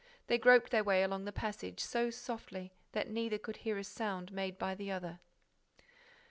They 0.25 0.39
groped 0.39 0.71
their 0.71 0.83
way 0.83 1.03
along 1.03 1.25
the 1.25 1.31
passage, 1.31 1.79
so 1.79 2.09
softly 2.09 2.73
that 2.93 3.11
neither 3.11 3.37
could 3.37 3.57
hear 3.57 3.77
a 3.77 3.83
sound 3.83 4.31
made 4.31 4.57
by 4.57 4.73
the 4.73 4.89
other. 4.89 5.19